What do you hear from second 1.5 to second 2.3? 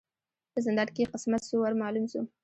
ور معلوم سو